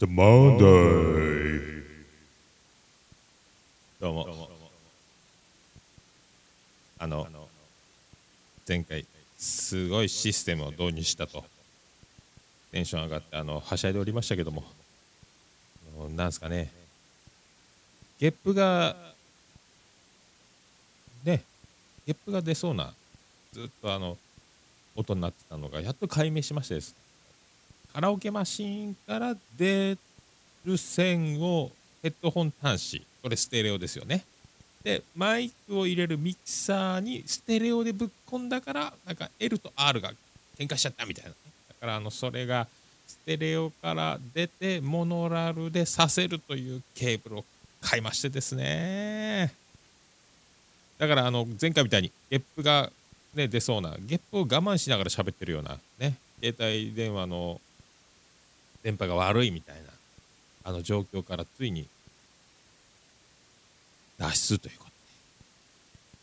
[0.00, 1.84] The Monday.
[4.00, 4.48] どうも。
[6.98, 7.28] あの
[8.66, 9.04] 前回
[9.36, 11.44] すごいシステムを導入したと。
[12.72, 14.64] テンション上がってあのはしゃいでおりましたけども。
[16.16, 16.72] なんすかね。
[18.18, 18.96] ゲップが
[21.24, 21.44] ね
[22.06, 22.94] ゲップが出そうな
[23.52, 24.16] ずっとあの
[24.96, 26.96] 音になってたのがやっと解明しましてです
[27.92, 29.98] カラオケマシーンから出
[30.64, 31.70] る線を
[32.02, 33.02] ヘッドホン端子。
[33.22, 34.24] これステレオですよね。
[34.82, 40.12] でマイクを入れるミキサーにステレオでぶっ込んだからなんか L と R が
[40.58, 41.30] 喧嘩しちゃったみたいな。
[41.30, 41.34] だ
[41.80, 42.66] からあのそれが
[43.06, 47.44] ステレオから出てモノラルでさせるというケーブルを
[47.80, 49.52] 買いましてですね。
[50.96, 52.90] だからあの前回みたいにゲップが、
[53.34, 57.60] ね、出そうなゲップを我慢しながら喋ってるようなね携帯電話の
[58.82, 59.82] 電波が悪いみたいな
[60.64, 61.86] あの状況からついに
[64.18, 64.90] 脱出ということ。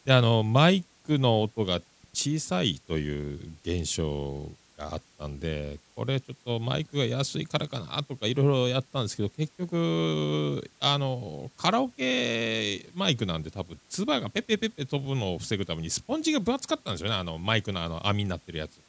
[0.06, 1.82] でであのマイクの音が
[2.14, 18.80] 小さいという現象があったんでこれちょっとマイクが安いからかなとかいろいろやったんですけど結局あのカラオケマイクなんで多分唾がペッペペペ飛ぶのを防ぐためにスポンジが分厚かったんですよねあのマイクのあの網になってるやつ。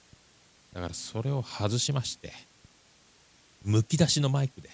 [0.75, 2.33] だからそれを外しまして
[3.65, 4.71] むき出しのマイクで、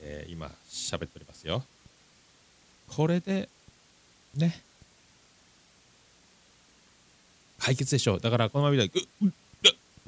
[0.00, 1.62] えー今喋っておりますよ。
[2.88, 3.48] これで
[4.34, 4.60] ね。
[7.58, 8.20] 解決でしょう。
[8.20, 9.32] だからこのままみたいにうう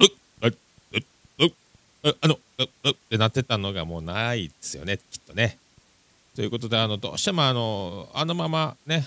[0.01, 0.57] うう
[0.93, 0.97] う
[1.39, 4.99] ううあのううってなってたのがもうないですよね。
[4.99, 5.59] きっとね。
[6.37, 9.07] ということであのどうしてもあのあのままね。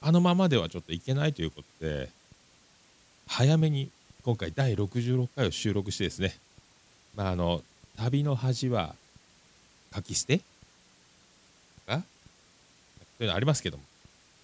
[0.00, 2.08] あのままではちょっといけないということで
[3.26, 3.90] 早めに
[4.24, 6.34] 今回第66回を収録してですね。
[7.18, 7.62] まああの
[7.96, 8.94] 旅の恥は
[9.92, 10.40] 書き捨て？
[11.88, 11.96] が？
[11.96, 12.02] そ
[13.18, 13.82] ういうのありますけども。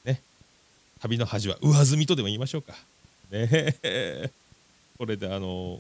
[0.04, 0.20] ね。
[1.00, 2.74] 旅の恥は上積みとでも言いましょうか。
[3.30, 3.76] ね。
[4.98, 5.78] これであの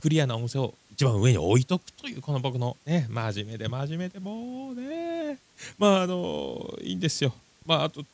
[0.00, 5.38] クリアな音声を一番上に置いとくというこの僕のね真面目で真面目でもうね。
[5.76, 7.34] まああのいいんですよ。
[7.66, 8.04] まああと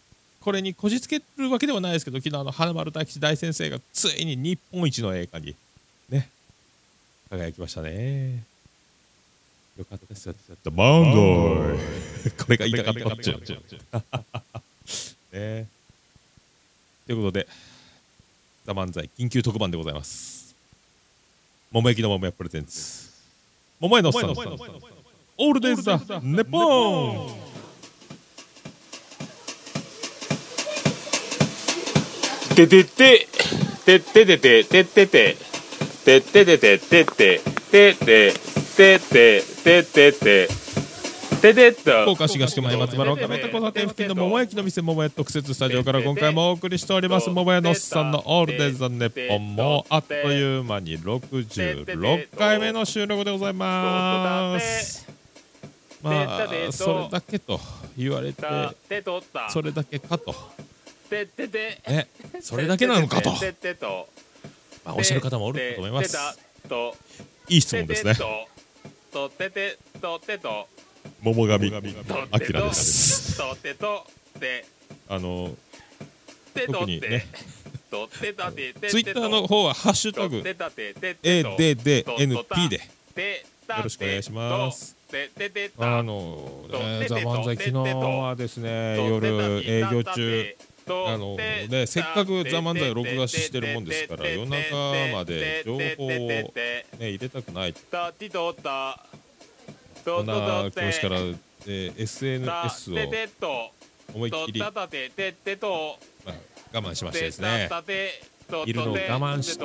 [0.40, 5.54] これにこじつけるわけではないですけど昨日あの花丸大吉大先生がついに日本一の映画に
[6.08, 6.30] ね。
[7.30, 8.42] 輝きましたね。
[9.78, 10.34] よかったですよ。
[10.64, 11.78] The Monday
[12.36, 13.40] これが言いたかったっちゅう
[15.36, 15.66] ね。
[17.06, 17.46] ということで
[18.66, 20.56] 「ザ漫才緊急特番でございます。
[21.70, 23.10] 桃焼きの桃屋プレゼンツ。
[23.78, 24.30] 桃屋のおっさん。
[24.32, 27.50] オールデイズ・ザ・ネポン。
[32.56, 33.28] ててて
[33.86, 35.49] ててててててて
[36.10, 37.40] てててててて
[37.70, 38.34] ててて
[38.76, 40.48] ててててて
[41.40, 42.02] ててと。
[42.02, 47.30] 福岡市東区前松原岡メタ交差点付近の桃焼きの店桃屋特設スタジオから今回もお送りしております。
[47.30, 55.06] 桃屋のおっさんのオールデイズ・ザ・ネポンもあっという間に66回目の収録でございます。
[56.02, 57.60] まあそれだけと
[57.96, 58.42] 言われて
[59.50, 60.34] それだけかと。
[61.08, 62.08] てててね
[62.40, 64.08] それだけなのかと、ててと
[64.84, 66.16] まあ、おっしゃる方もおると思います。
[66.68, 66.96] と
[67.48, 68.14] いい質問ですね。
[69.12, 70.68] とててとてと。
[71.20, 71.70] 桃神。
[71.70, 71.78] と
[72.30, 74.06] あきらですとてと
[74.38, 74.64] て
[75.08, 75.54] あの
[76.54, 77.26] 特にね。
[77.90, 82.80] とてたててツイッターの方は「ハッシュタグてたてててと #ADDNP」で。
[83.76, 84.96] よろしくお願いします。
[85.78, 90.56] あのねザ・漫才昨日はですね夜営業中
[91.08, 94.74] あのねせっかくザ・漫才を録画してるもんですから夜中
[95.12, 97.74] まで情報をね入れたくない。
[97.74, 99.04] たてとた。
[100.04, 103.70] そんな気持ちから、えー SNS を
[104.14, 104.72] 思いっきり、まあ、
[106.72, 107.68] 我慢しましてですね。
[108.66, 109.64] いるのを我慢して。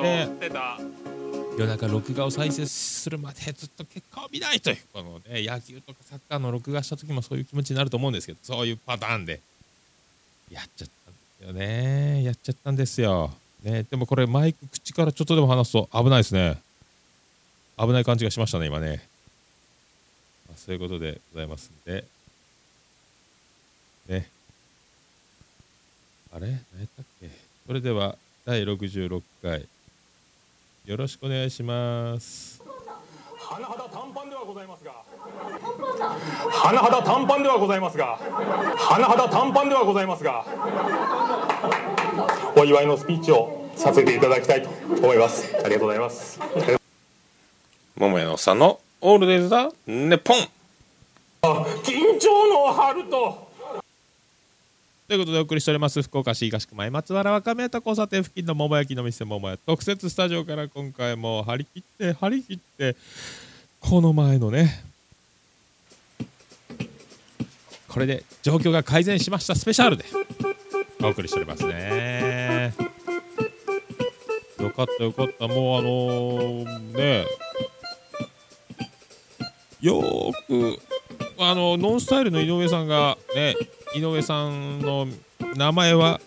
[1.58, 4.78] 夜中録画を再生するまでずっと結果を見ないという。
[4.92, 9.40] この、ね、野球とかサッカーの録画した時もそういう気持ちになると思うんですけどそういうパターンで
[10.50, 11.05] やっちゃった。
[11.05, 11.05] んです
[11.44, 12.22] よね。
[12.22, 16.60] やっちゃったんですよ、ね、でもこれマイク口からちょっとでも話すと危ないですね。
[17.78, 19.06] 危ない感じがしましたね今ね、
[20.48, 22.04] まあ、そういうことでございますんで。
[24.08, 24.28] ね。
[26.32, 26.46] あれ？
[26.46, 27.30] 何やったっけ？
[27.66, 29.66] それでは第66回。
[30.86, 32.55] よろしくお願いします。
[33.48, 34.92] 甚だ短パンではございますが。
[36.50, 38.18] 甚だ短パンではございますが。
[38.18, 40.44] 甚だ短パンではございますが。
[42.56, 44.68] お祝いのスピーチをさせていただきたいと
[45.00, 45.54] 思います。
[45.64, 46.40] ありがとうございます。
[47.96, 50.36] 桃屋のさんのオールデイズ・ザ・ネポン。
[51.84, 53.45] 緊張の春と
[55.08, 62.96] ということでお送りしております福岡市東区前松原若宮田交差点付近の桃焼きの店桃屋特設スタジオから今回も張り切って張り切って
[63.80, 64.82] この前のね
[67.88, 70.04] これで状況が改善しましたスペシャルで
[71.00, 72.74] お送りしておりますね。
[74.58, 75.46] よかったよかった。
[75.46, 77.26] もうあのーね
[79.80, 80.32] よー
[80.76, 80.80] く
[81.38, 83.54] あのノンスタイルの井上さんがね
[83.96, 85.08] 井上さんの
[85.54, 86.20] 名前は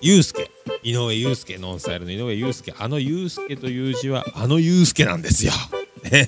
[0.00, 0.50] ユうスケ。
[0.82, 5.52] 井上祐介ノンスタイルの井上祐介あの祐介という字はあの祐介なんですよ、
[6.10, 6.26] ね、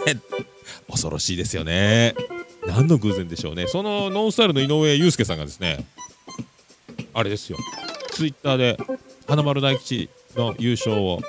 [0.89, 2.15] 恐ろしいですよね。
[2.65, 3.67] 何の偶然でしょうね。
[3.67, 5.85] そのノンスタイルの井上祐介さんがですね
[7.13, 7.59] あれですよ。
[8.13, 8.79] ツイッターで
[9.27, 11.21] 花丸大吉の優勝を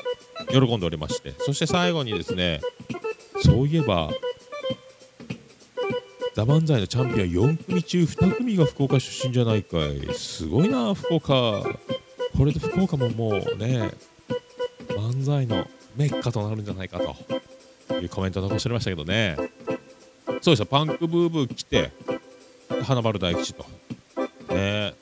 [0.52, 1.34] 喜んでおりまして。
[1.40, 2.62] そして最後にですね
[3.44, 4.12] そういえば
[6.36, 10.14] ザ・漫才のチャンピオン4組中2組が福岡出身じゃないかい。
[10.16, 11.64] すごいな福岡。
[12.38, 13.90] これで福岡ももうね
[14.90, 15.66] 漫才の
[15.96, 17.00] メッカとなるんじゃないか
[17.88, 19.38] というコメントを残しておりましたけどね。
[20.42, 21.94] そうですよパンクブーブー来て
[22.84, 23.66] 花丸大吉と。
[24.50, 24.94] ね。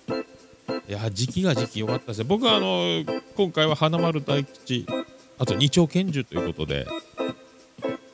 [0.88, 3.04] いや時期が時期良かったですね僕はあの
[3.36, 4.86] 今回は花丸大吉
[5.40, 6.86] あと二丁拳銃ということで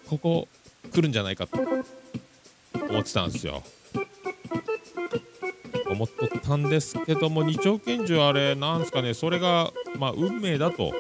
[0.08, 0.48] ここ
[0.94, 1.58] 来るんじゃないかと。
[2.90, 3.64] 思ってたんですよ。
[5.90, 9.14] 思っとったんですけども二丁拳銃あれなんすかね。
[9.14, 10.94] それがまあ運命だと。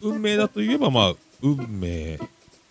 [0.00, 2.18] 運命だといえばまあ運命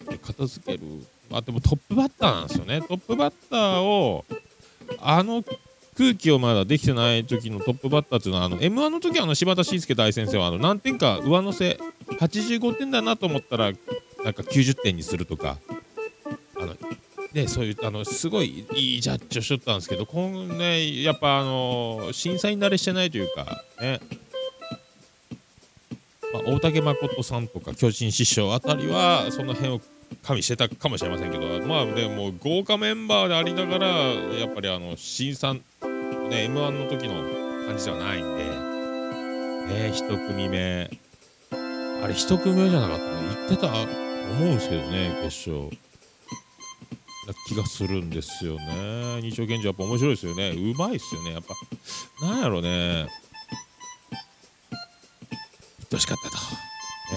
[0.09, 1.05] で片付ける。
[1.29, 2.81] まあでもトップバッターなんですよね。
[2.81, 4.25] トップバッターを
[4.99, 5.43] あの
[5.97, 11.79] 空気をまだできてない時のトップバッターっていうのはあの m 1の時はあの柴田伸介大先生はあの何点か上乗せ
[12.19, 13.71] 85点だなと思ったら
[14.23, 15.57] なんか90点にするとか。
[17.35, 23.99] ね、そういうあのすごいいいジャッジをしとったんですけど、こんね、やっぱあの審査員慣れしてないというか、ね、
[26.33, 29.81] まあ、大竹誠さんとか巨人師匠あたりは、その辺を
[30.23, 37.15] 加味してたかもしれませんけど、まあでも豪華メンバーでありながら、やっぱりあの審査、ね、m 1の時の
[37.67, 38.45] 感じではないんで、
[39.73, 40.89] ね、一組目、
[42.01, 45.84] あれ、一組目じゃなかったの、言ってた思うんですけどね、決勝。
[47.27, 49.21] な気がするんですよね。
[49.21, 50.49] 二丁拳銃やっぱ面白いですよね。
[50.49, 51.31] うまいっすよね。
[51.33, 51.55] やっぱ、
[52.25, 52.69] なんやろね。
[52.69, 53.05] 言
[55.85, 56.37] ってほしかったと。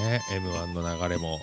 [0.01, 1.41] ね、M1 の流れも。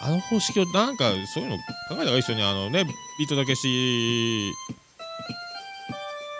[0.00, 1.62] あの方式をなんかそういうの考
[1.92, 2.44] えた方がいいですよね。
[2.44, 2.84] あのね、
[3.18, 4.52] ビートたけし、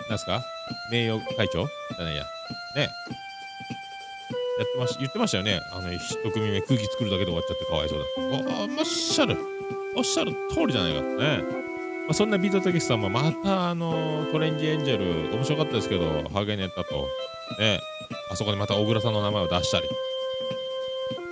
[0.09, 0.43] なんすか？
[0.91, 1.65] 名誉会長？
[1.65, 2.25] じゃないや。
[2.75, 2.89] ね。
[4.59, 5.59] やってまし言ってましたよね。
[5.71, 8.63] あの、一組目空気作るだけで終わっちゃってかわいそうだ。
[8.63, 9.37] あ、まっしゃる。
[9.95, 11.63] おっしゃる通りじゃないかとね。
[12.03, 17.07] まあ、そんなビートたけしさんもまたあのトレンジエンジェル面白かったですけど、ハゲネタと、
[17.59, 17.79] ね、
[18.29, 19.87] あそこにまた小倉さんの名前を出したり。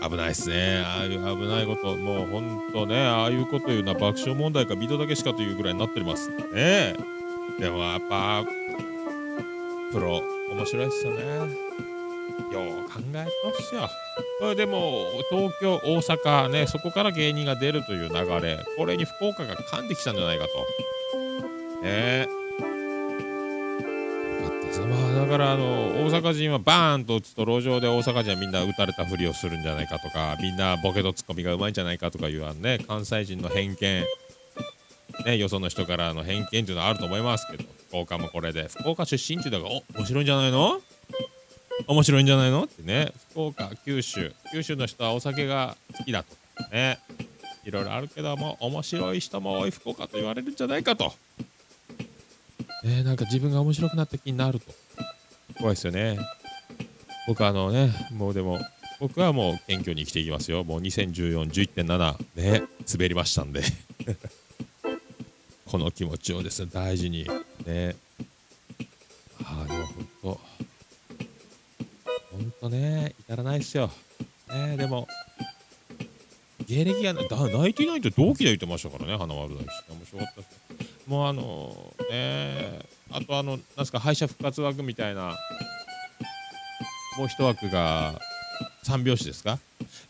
[0.09, 0.81] 危ないっすね。
[0.83, 6.29] ああいう危ないこと、もうほんとね、ああいうこと言うのは爆笑問題かビートたけしかというぐらいになっております。
[6.53, 6.95] ね
[7.59, 8.44] でもやっぱ、
[9.91, 11.21] プロ、面白いっすよね。
[12.52, 13.30] よう考えま
[13.60, 13.90] すよ。
[14.40, 20.52] これでも東京、大阪ね、そこから芸人が出るという流れ、これに福岡が噛んできたんじゃないかと。
[21.83, 22.28] ね。
[24.42, 24.81] よかったです。
[24.81, 25.64] まあだからあの
[26.04, 34.06] 大阪人はバーンと打つと路上で大阪人はみんな打たれたふりをするんじゃないかとかみんなボケとツッコミがうまいんじゃないかとかいうあのね関西人の偏見。
[35.26, 38.68] ねよその人からの偏見っていうのはあると思いますけど福岡もこれで。
[38.69, 40.81] 福岡出身っていうのがお面白いんじゃないの？
[41.88, 42.64] 面白いんじゃないの？
[42.64, 43.11] ってね。
[43.31, 44.33] 福岡九州。
[44.52, 46.35] 九州の人はお酒が好きだと。
[46.71, 47.00] ね。
[47.64, 51.14] いろいろあるけども面白い人も多い福岡と言われるんじゃないかと、
[52.83, 54.66] ね、なんか自分が面白くなった気になると。
[55.59, 56.18] 怖いですよね。
[57.28, 58.59] 僕あのねもうでも
[59.00, 60.64] 僕はもう謙虚に生きていきますよ。
[60.64, 63.61] もう2014-11.7ね滑りましたんで。
[65.68, 67.28] この気持ちをですね大事に。
[67.66, 67.95] ね。
[73.52, 73.92] ないっすよ。
[74.50, 75.08] ね、でも、
[76.68, 79.68] 芸歴がな、だナイティナインって同期で言ってましたからね、花丸大吉。
[79.90, 81.08] 面白かったです。
[81.08, 85.38] もうあのねえ、あとあの、なんすか、敗者復活枠みたいな、
[87.18, 88.20] もう一枠が、
[88.84, 89.60] 三拍子ですか？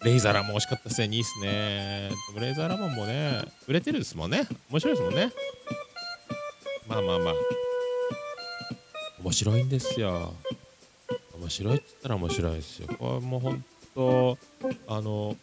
[0.03, 2.11] レイザーラモン惜しかったですね、いいっすね。
[2.39, 4.47] レイザーラモンもね、売れてるですもんね。
[4.69, 5.31] 面白いですもんね。
[6.87, 7.33] まあまあまあ。
[9.23, 10.33] 面白いんですよ。
[11.41, 12.87] 面白いって言ったら面白いですよ。
[12.99, 14.37] これもう本当、
[14.87, 15.35] あの、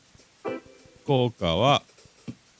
[1.02, 1.82] 福岡は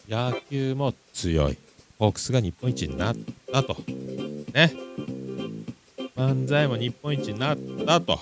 [0.09, 1.57] 野球も強い。
[2.00, 3.16] ホークスが日本一になっ
[3.52, 3.76] たと。
[4.52, 4.73] ね。
[6.16, 8.18] 漫才も日本一になったと。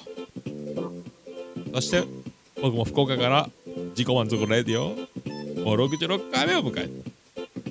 [1.73, 2.05] そして
[2.61, 3.49] 僕も福岡から
[3.91, 4.89] 自己満足レディオ
[5.65, 6.89] もう66回目を迎え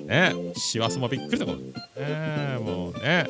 [0.00, 0.32] ね。
[0.56, 1.72] 師走もびっくりだもんね。
[2.58, 3.26] もうね。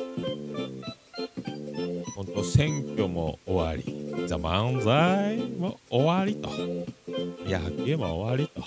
[2.15, 4.06] 本当選挙も終わり。
[4.27, 6.49] ザ・漫才も終わりと。
[7.45, 8.59] 野球も終わりと。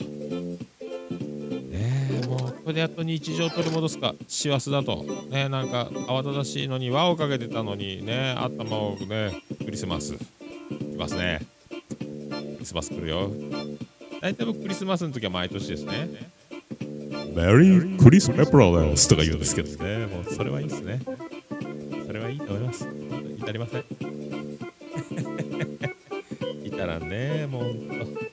[1.71, 4.15] ねえもうこれでやっと日常を取り戻すか。
[4.27, 5.05] 師走だと。
[5.31, 8.05] ねなんか慌ただしいのに輪をかけてたのに。
[8.05, 10.15] ね頭をねクリスマス。
[10.15, 11.41] 来ますね。
[11.99, 12.07] ク
[12.61, 13.31] リスマス来るよ。
[14.21, 16.09] 大体僕クリスマスの時は毎年ですね。
[17.35, 20.07] メリークリスマスプロレスとか言うんですけどね。
[20.07, 21.01] もうそれはいいですね。
[22.07, 22.89] それはいいと思います。
[23.39, 24.10] 至りません。
[27.11, 27.63] ねもう。
[27.63, 28.31] ほん。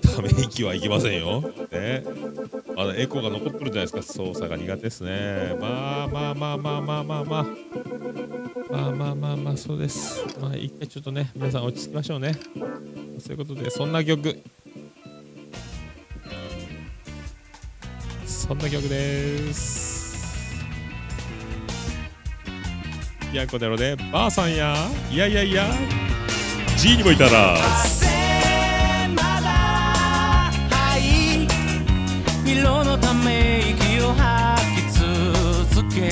[0.00, 1.42] ため息はいきませんよ。
[1.72, 2.04] ね。
[2.76, 4.02] まだエコーが残ってるじゃないですか。
[4.02, 5.56] 操作が苦手ですね。
[5.60, 7.46] まあまあまあまあまあまあまあ。
[8.70, 10.24] まあまあまあまあそうです。
[10.40, 12.34] まあ一回ちょっとね皆さん落ち着きましょうね。
[13.18, 14.42] そういうことでそんな曲。
[18.26, 19.83] そんな曲です。
[23.34, 24.76] ビアンコネロでばあさんや
[25.10, 25.66] いやいやいや
[26.78, 27.30] G にもいたら。
[29.08, 29.50] まだ
[30.70, 31.48] はい
[32.48, 34.82] 色のため息を吐き
[35.72, 36.02] 続け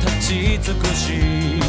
[0.00, 1.63] 立ち尽くし。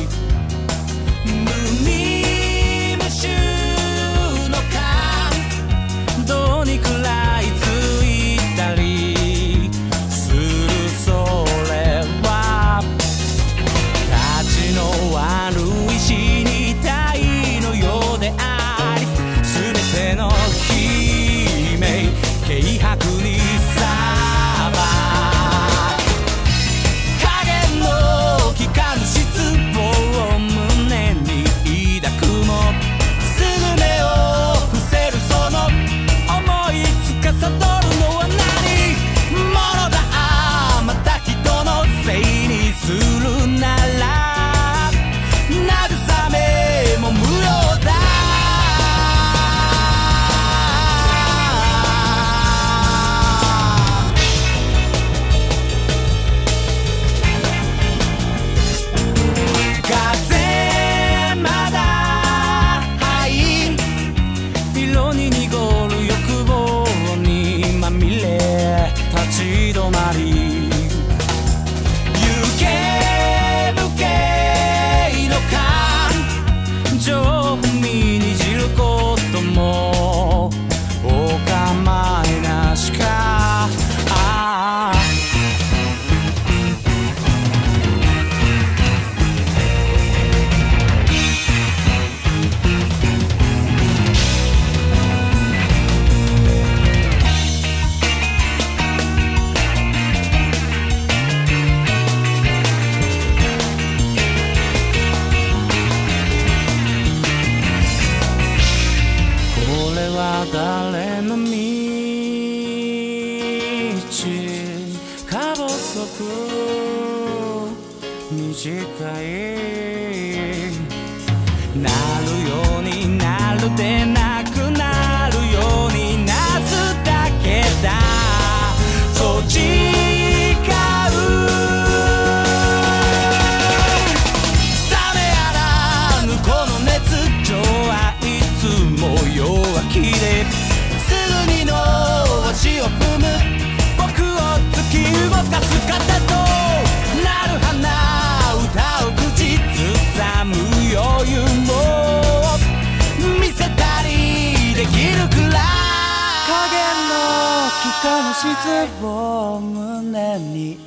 [158.06, 160.78] の質を胸に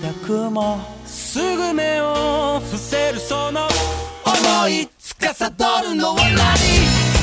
[0.00, 3.66] 抱くもすぐ目を伏せるその
[4.24, 5.50] 思い司
[5.82, 7.17] るのは何？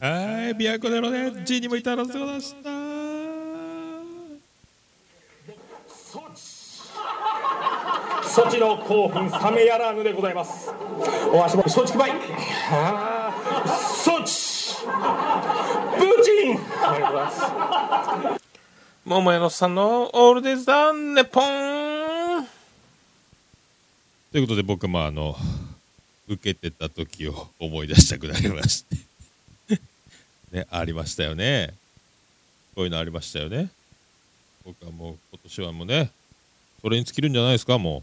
[0.00, 2.70] 琵琶湖でのね G にもいたらすございました。
[8.28, 8.58] ソチ。
[8.58, 10.70] の興奮冷めやらぬでございます。
[11.32, 12.12] お足元松竹梅
[12.70, 14.76] あーソチ。
[14.86, 16.58] プーチン。
[16.82, 18.40] ありがとうございます
[19.04, 22.46] 桃屋のさんのオールデイズだネポン
[24.32, 25.34] ということで僕もあの
[26.28, 29.09] 受けてた時を思い出したくなりまして
[30.52, 31.74] ねありましたよね。
[32.74, 33.68] こういうのありましたよね。
[34.64, 36.10] 僕はもう今年はもうね
[36.82, 38.02] それに尽きるんじゃないですかも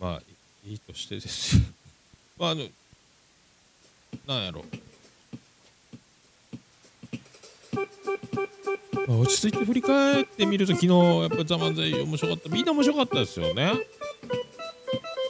[0.00, 0.04] う。
[0.04, 0.22] まあ
[0.66, 1.62] いいとしてですよ。
[2.38, 2.66] まああの
[4.26, 4.64] なんやろ。
[9.06, 12.48] まあ落ち着いて振り返ってみると昨日やっぱ「ザ・漫才面白かった。
[12.48, 13.72] みんな面白かったですよね。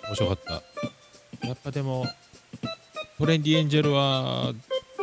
[0.07, 1.47] 面白かった。
[1.47, 2.07] やっぱでも
[3.17, 4.53] トレンディエンジェルは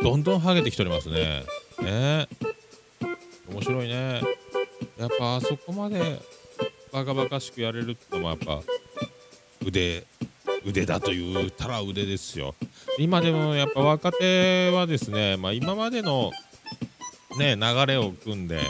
[0.02, 1.44] どんどんハゲてきておりますね。
[1.80, 2.28] ね。
[3.50, 4.20] 面白いね。
[4.98, 6.20] やっぱあそこまで
[6.92, 8.60] バカバカしくやれるってのもやっぱ
[9.64, 10.04] 腕
[10.66, 12.54] 腕だと言ったら腕ですよ。
[12.98, 16.32] 今でもやっぱ若手はですね、まあ、今までの
[17.38, 18.60] ね流れを組んで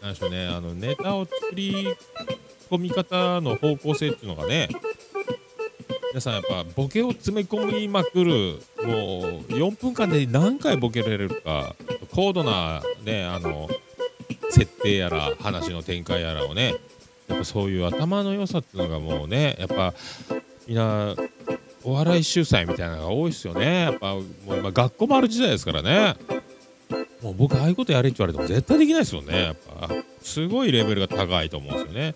[0.00, 1.94] なんでしょうねあのネタを作り
[2.70, 4.68] 込み方の方向性っていうのがね
[6.12, 11.76] 皆さんやっぱボケを詰め込みまくるもう4分間で何回ボケられるか
[12.12, 13.68] 高度なねあの
[14.50, 16.74] 設定やら話の展開やらをね
[17.28, 19.94] やっぱそういう頭の良さっていうのがもうねやっぱ
[20.66, 21.14] みんな
[21.84, 23.82] お笑い秀才みたいなのが多いですよね。
[23.82, 24.24] やっぱもう
[24.56, 26.16] 今学校もある時代ですからね。
[27.22, 29.42] もう僕ああいうことやれって言われても絶対できないですよね。
[29.42, 29.88] やっぱ
[30.22, 32.14] すごいレベルが高いと思うんですよね。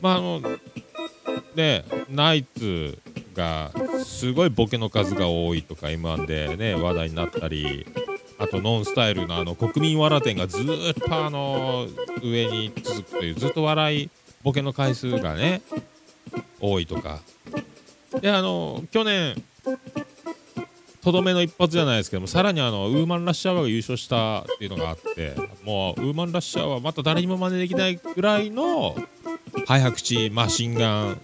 [0.00, 0.40] まああの
[1.54, 2.98] ねナイツ
[3.36, 3.70] が
[4.04, 7.86] すごいボケの数が多いとか M1 でね話題になったり
[8.38, 11.86] あとノンスタイルのあの国民笑点がずっとあの
[12.22, 14.10] 上に続くというずっと笑い
[14.42, 15.62] ボケの回数がね
[16.60, 17.20] 多いとか。
[18.20, 19.34] であの去年
[21.02, 28.96] とどめの一発じゃないですけどもさらにあのウーマンラッシュアワーが優勝したっていうのがあってもうウーマンラッシュアワーまた誰にも真似できないぐらいの
[29.66, 31.20] 早口マシンガン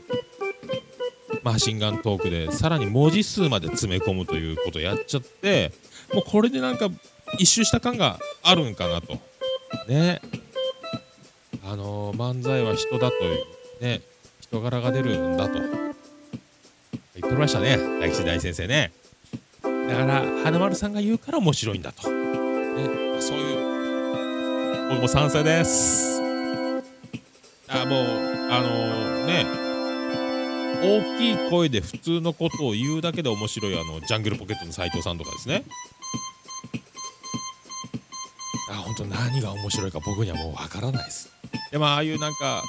[1.43, 5.73] マシンガントークでさらに文字数まで詰め込むということをやっちゃって
[6.15, 6.89] もうこれでなんか
[7.39, 9.19] 一周した感があるんかなと。
[9.89, 10.21] ね。
[11.65, 13.17] あのー漫才は人だと
[13.81, 14.03] ね。
[14.41, 15.55] 人柄が出るんだと。
[15.55, 15.71] 言っ
[17.21, 17.79] ておりましたね。
[18.01, 18.93] 大吉大先生ね。
[19.63, 23.13] だから花丸さんが言うから面白いんだと、ね。
[23.13, 26.21] まあそういう僕も賛成です。
[27.69, 28.05] あもう
[28.51, 29.62] あのーね。
[30.83, 35.65] 大きい声で普通のことを言うだけで面白いあのジャングルポケットの斉藤さんとかですね。
[38.71, 41.31] あ本当何が面白いか僕にはもうわからないです。
[41.71, 42.63] でもああいうなんか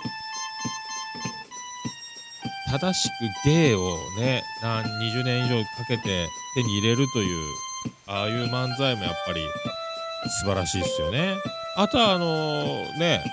[2.69, 3.12] 正しく
[3.45, 7.47] 芸をね何20年以上かけて手に入れるという
[8.08, 9.41] ああいう漫才もやっぱり
[10.39, 11.36] 素晴らしいですよね。
[11.78, 13.23] あとはあのね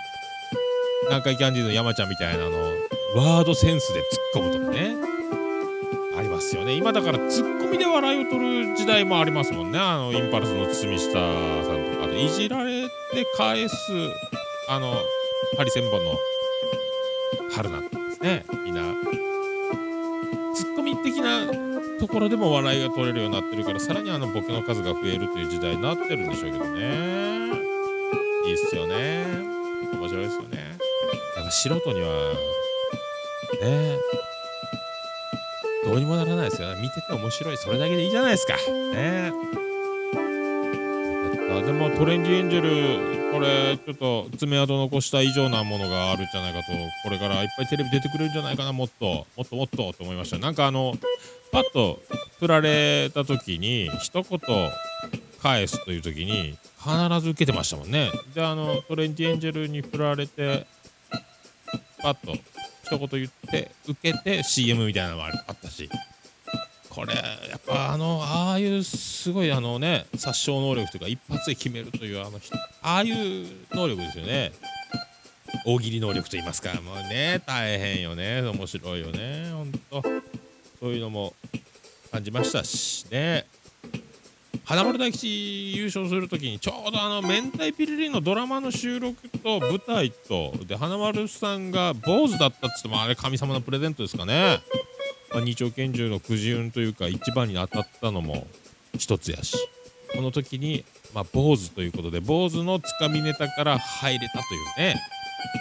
[1.05, 2.80] 南海キャンディーズの山ちゃんみたいなあの
[3.15, 4.95] ワードセンスで突っ込むとかね。
[6.17, 6.75] ありますよね。
[6.75, 9.79] 今だからツッコミで笑いを取る時代もありますもんね。
[9.79, 12.05] あのインパルスの堤下さんとか。
[12.05, 13.75] あといじられて返す
[14.69, 14.93] あの
[15.57, 16.19] ハリセンボンの
[17.51, 18.45] 春菜とかですね。
[18.65, 18.83] みんな。
[20.55, 21.47] ツッコミ的な
[21.99, 27.31] ところでも笑いが取れるようになってるからさらにあのボケの数が増えるという時代になってるんでしょうけどね。
[28.47, 29.25] いいっすよね。
[29.95, 30.77] 面白いですよね。
[31.37, 32.35] だか素人には
[33.61, 33.99] ね。
[35.85, 36.81] どうにもならないですよね。
[36.81, 37.57] 見てて面白い。
[37.57, 38.57] それだけでいいじゃないですか。
[38.57, 39.27] ね。
[39.27, 39.33] よ
[41.49, 46.67] かったでもトレンディエンジェルこれちょっと爪痕残した以上なものがあるんじゃないかと
[47.05, 49.27] これからいっぱいテレビ出てくれるんじゃないかなもっと。
[49.37, 50.39] もっともっとと思いました。
[50.39, 50.95] なんかあの
[51.53, 52.01] パッと
[52.39, 54.41] 振られた時に一言
[55.43, 58.11] 返すという時に必ず受けてましたもんね。
[58.35, 60.67] であのトレンディエンジェルに振られて
[62.03, 62.37] パッと
[62.91, 65.89] 一言言って受けて CM みたいなのもあったし。
[66.89, 67.23] これや
[67.57, 72.51] っぱあのああいうすごいあのね殺傷能力というか一発で決めるというあのひ
[72.83, 74.51] ああいう能力ですよね。
[75.65, 76.73] 大喜利能力と言いますか。
[76.81, 78.43] もうね大変よね。
[78.43, 79.53] 面白いよね。
[79.53, 80.03] ほんと。
[80.81, 81.35] そういうのも
[82.11, 83.47] 感じましたしね。
[84.71, 94.61] 花丸大吉優勝するときにちょうどあの明太ピリリのドラマの収録と舞台とで花丸さんが坊主だったっつってもあれ神様のプレゼントですかね、
[95.33, 98.47] まあ、二丁拳銃のくじ運というか一番に当たったのも
[98.97, 99.57] 一つやし。
[100.15, 105.03] この時にまあ坊主ということで坊主のつかみネタから入れたというね。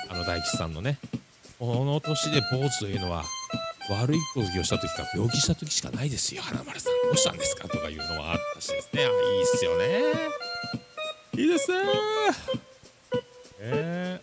[0.09, 0.99] あの大吉さんのね。
[1.57, 3.23] この年で坊主というのは
[3.89, 6.43] 悪い講義をした時か病気した時しかないですよ。
[6.43, 7.67] 花丸さんどうしたんですか？
[7.67, 8.35] とかいうのはあ
[8.69, 9.05] ったしですね。
[9.05, 9.85] あいいっすよね。
[11.35, 11.77] いいですね。
[13.61, 14.21] え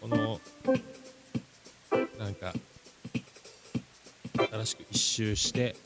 [0.00, 0.40] この
[2.18, 2.54] なんか
[4.34, 5.76] 新しく一周して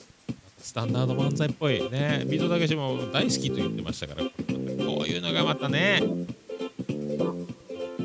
[0.58, 2.24] スタンダード漫才っぽいね。
[2.26, 4.30] ビートたけしも大好きと言ってましたからこ
[5.04, 6.02] ういうのがまたね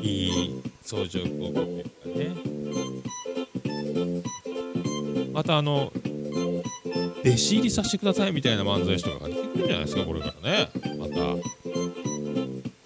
[0.00, 2.34] いい相乗効果というかね。
[5.32, 5.92] またあの
[7.30, 10.68] 弟子入りさせてくださいみたいな漫才師とかが出てくるんじゃないですかこれからね。
[10.98, 11.14] また。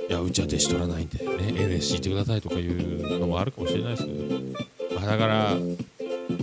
[0.07, 1.62] いやうちは弟子取らないんでね。
[1.62, 5.57] NSC 行ってくださいとかいうのもあるかもしれないですけど、まあ、だから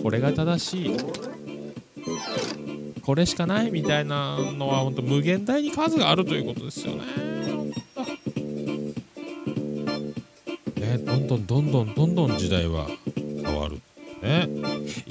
[0.01, 0.97] これが正しい。
[3.03, 7.01] これしかないみたいなのは本当無限大に数があるということですよね。
[10.75, 12.87] ねどんどんどんどんどんどん時代は。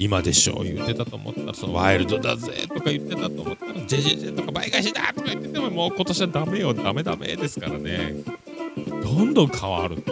[0.01, 8.15] 今でしょう言ってたと思ったらそのワイルドだぜとか言ってたと思ったらジェジェジェとか倍返しだとか言っててももう今年はダメよダメダメですからね。
[8.75, 10.03] どんどん変わるね。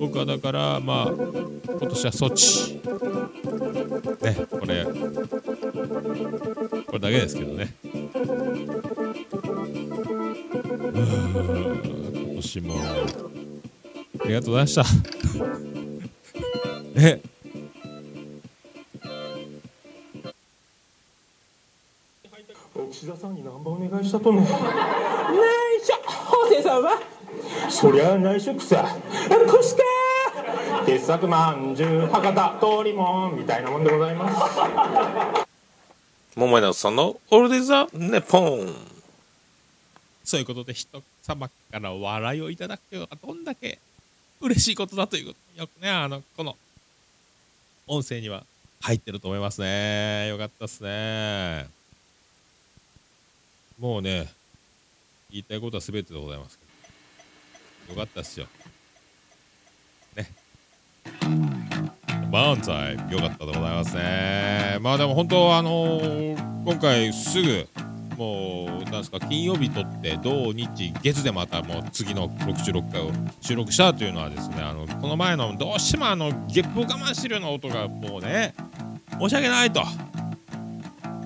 [0.00, 2.74] 僕はだからまあ今年はソチ。
[2.74, 2.80] ね
[4.50, 4.90] これこ
[6.94, 7.72] れだけですけどね。
[7.84, 8.10] うん
[12.24, 12.74] 今年も。
[14.20, 14.82] ありがとうございました。
[16.98, 17.20] ね
[22.90, 24.40] 岸田さんにナンバーお願いしたとね。
[24.40, 24.50] 内緒、
[26.04, 26.98] 法政さんは？
[27.70, 28.96] そりゃ内緒くさ。
[29.28, 29.82] こして。
[30.86, 34.34] 傑作まんじゅう、博多、通りもんみたいなもんでございます。
[36.34, 38.74] 桃井直さんのオールディザ・ネポン
[40.24, 43.78] そういうことで人様から笑いをいただくのがどんだけ
[44.40, 46.56] 嬉しいことだということよくねあのこの
[47.88, 48.44] 音声には
[48.80, 50.28] 入ってると思いますね。
[50.28, 51.66] よかったですね。
[53.78, 54.28] もうね
[55.30, 56.64] 言いたいことは全てでございますけ
[57.94, 58.00] ど。
[58.00, 58.46] よかったっすよ。
[60.14, 60.30] ね。
[62.30, 64.78] 万歳よかったでございますね。
[64.80, 67.66] まあでも本当あのー今回すぐ
[68.18, 78.54] もうなんすか金曜日撮って土日月でまたもう次の66回を収録したというのはですねあのこの前のどうしてもあのゲップを我慢してるような音がもうね
[79.20, 79.82] 申し訳ないと。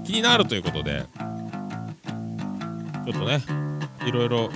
[0.04, 1.06] 気になるということで
[3.06, 3.40] ちょっとね
[4.06, 4.50] いろいろ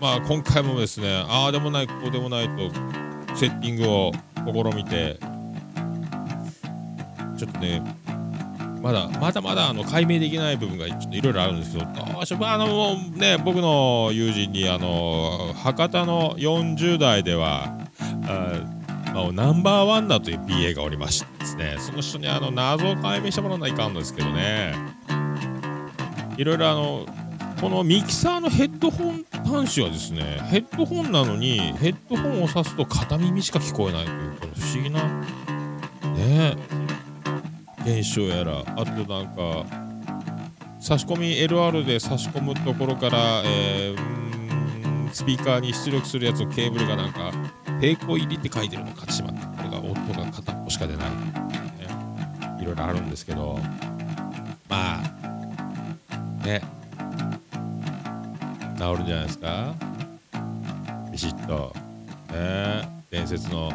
[0.00, 2.70] まあ今回もですねああでもないこうでもないと
[3.36, 5.18] セッティングを試みて
[7.36, 7.99] ちょっとね
[8.80, 17.76] まだまだまだあの解明できない部分がちょっといろいろあるんですけどどうしてもあのね僕の友人にあの博多の40代では
[18.26, 18.80] あ
[19.12, 21.76] まあ、ナンバーワンだという PA がおりましてですね。
[21.80, 24.72] その人にあの謎を解明してもらわないかんですけどね。
[26.36, 27.06] いろいろあの
[27.60, 35.02] このミキサーのヘッドホン端子はですねヘッドホンなのにヘッドホンを挿すと片耳しか聞こえないというこの不思議な
[36.14, 36.79] ね。
[37.84, 39.64] 現象やらあとなんか
[40.78, 44.20] 差し込み LR で差し込むところから、えー
[45.12, 47.32] スピーカーに出力するやつのケーブルがなんか
[47.80, 49.46] 抵抗入りって書いてるの買ってしまった。
[49.46, 51.16] これが音が片っぽしか出ない、ね、
[52.60, 53.58] いろいろあるんですけど。
[54.68, 56.62] まあね。
[58.78, 59.74] 治るんじゃないですか。
[61.10, 61.74] ビシッと。
[62.32, 62.88] ね。
[63.10, 63.70] 伝説の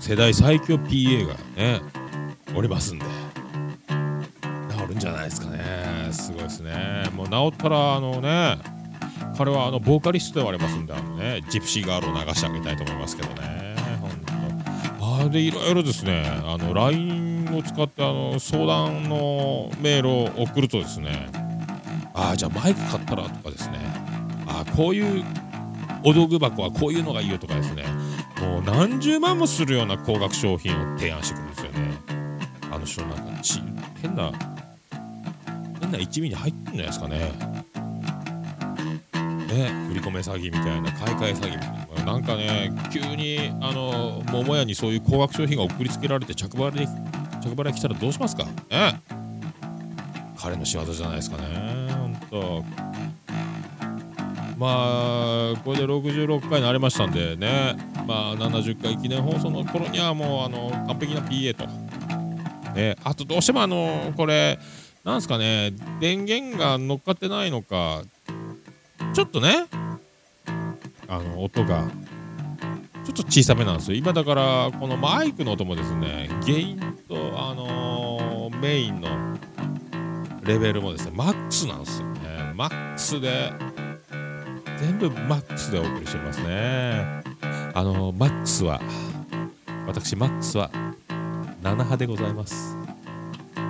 [0.00, 1.80] 世代最強 PA がね
[2.56, 3.04] おりますんで。
[3.88, 6.08] 治るんじゃないですかね。
[6.10, 7.04] すごいですね。
[7.14, 8.58] もう治ったらあのね
[9.36, 13.76] 彼はあのボーカリストではありますんであのねジプシーガールを流してあげたいと思いますけどね。
[14.00, 14.10] 本
[14.98, 15.24] 当。
[15.26, 21.28] あでいろいろですねあの LINE を使ってあの相談のメールを送るとですね
[22.14, 23.78] ああじゃあマイク買ったらとかですね
[24.46, 25.24] ああこういう
[26.04, 27.84] お道具箱はこういうのがいいよとかですね
[28.40, 31.78] もう何十万もするような高額商品を提案してくるんですよね。
[32.72, 33.60] あの人なんかち
[34.00, 34.32] 変な
[35.80, 37.18] 変な一味に入ってるんじゃないですかね。
[39.48, 42.12] ね振り込め詐欺みたいな買い替え詐欺みたいな。
[42.12, 46.86] なんかね急にあの桃屋にそういう高額商品が送りつけられて着払い
[47.42, 48.44] 着払い来たらどうしますか？
[48.70, 49.00] ね
[50.40, 52.64] 彼の仕業じゃないですかね本当
[54.56, 57.89] まあこれで66回になりましたんでね。
[58.10, 61.66] まあ70回記念放送の頃にはもうあの完璧な PA と。
[62.74, 64.58] ね、あとどうしてもあのこれ
[65.04, 68.02] なんすかね電源が乗っかってないのか
[69.12, 69.66] ちょっとね
[71.08, 71.88] あの音が
[73.04, 73.96] ちょっと小さめなんですよ。
[73.96, 79.08] 今だからこのマイクの音もですねゲインとあのーメインの
[80.42, 82.52] レベルもですねマックスなんですよね。
[82.54, 83.52] マックスで
[84.78, 87.29] 全部マックスでお送りしてますね。
[87.74, 88.80] あのーマックスは
[89.86, 90.70] 私マックスは
[91.62, 92.76] 7派でございます、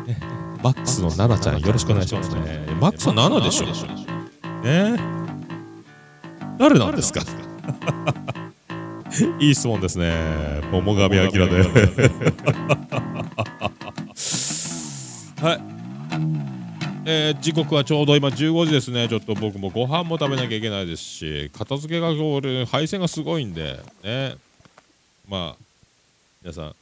[0.07, 0.19] ね。
[0.63, 2.67] マックスの7ちゃんよろしくお願いしますね。
[2.81, 3.67] マックスは7でしょ。
[4.63, 4.99] ね。
[6.59, 7.21] 誰なんですか？
[9.41, 10.15] いい質問ですね。
[10.71, 11.41] 桃神明で。
[15.43, 15.61] はい
[17.07, 19.09] えー時刻はちょうど今15時ですね。
[19.09, 24.37] ちょっと僕もご飯も食べなきゃいけないですし片付けがこれ配線がすごいんでね。
[25.29, 25.65] まあ
[26.43, 26.75] 皆さん。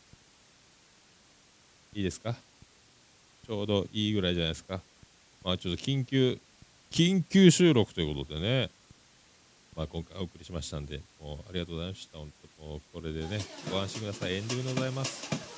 [1.94, 2.34] いいですか？
[3.46, 4.80] ちょうどいいぐらいじゃないですか？
[5.44, 6.38] まあちょっと緊急
[6.90, 8.70] 緊急収録ということでね。
[9.76, 12.18] まあ今回お送りしましたんでもうありがとうございました。
[12.18, 13.38] 本当もうこれでね
[13.70, 14.34] ご安心ください。
[14.34, 15.57] エンディングでございます。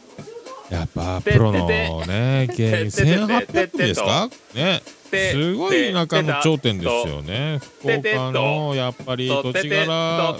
[0.71, 4.29] やっぱプロのね芸人1800組ですか？
[4.55, 4.81] ね。
[5.11, 7.59] すごい田舎の頂点ですよね。
[7.59, 10.39] 福岡のやっぱり土地柄が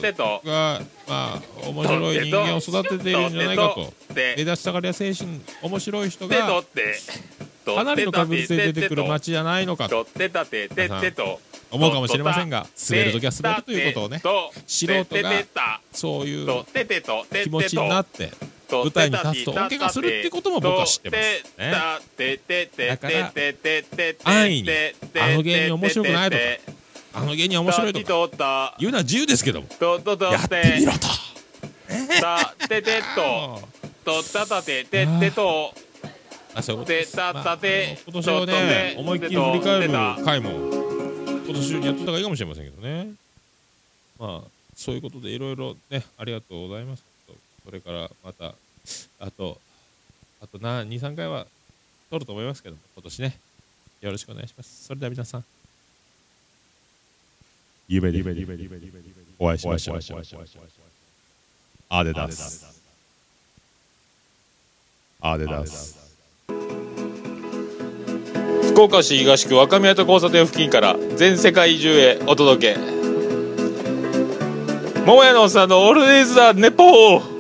[1.05, 3.93] まあ面白い人間を育てているんじゃないかと。
[4.15, 6.63] 目指したがりや精神面白い人が
[7.65, 10.07] かなりの確率で出てくる街じゃないのかと。
[11.73, 14.21] 思うかもしれませんが滑るときは滑るということをね
[14.67, 16.63] 素人がそういうと。
[16.63, 17.25] ててと。
[17.29, 18.31] て気持ちになって
[18.77, 19.51] 舞台に立つと。
[19.53, 21.21] 大怪我するってことも僕は知ってます
[21.57, 23.31] ねだから
[24.23, 24.69] 安易に
[25.19, 26.41] あの芸人面白くないとか
[27.13, 29.67] あの芸人は面白いとか言うのは自由ですけども
[30.31, 30.99] やってみろと
[32.21, 33.62] たててと
[34.05, 35.73] とったたてててと
[36.53, 39.89] あそういうことでてす、まあ今年はね思いっきり振り返る
[40.23, 43.07] 回も今年中にやってた方がいいかもしれませんけどね
[44.19, 47.11] まあそういうことでいろいろねありがとうございます
[47.65, 48.54] それからまた
[49.19, 49.58] あと
[50.41, 51.45] あとな23回は
[52.10, 53.38] 撮ると思いますけども今年ね
[54.02, 55.43] よろしくお願いしますそれでは皆さん
[57.91, 58.24] 夢で
[59.38, 60.00] お会いしましょう。
[61.89, 62.82] アデダス。
[65.19, 66.15] アデダス。
[68.69, 72.80] 福岡市東区若宮と交差点付近から全世界中へお届け
[75.06, 77.30] 桃屋のおっさんのオールディーズ・ザ・ネポー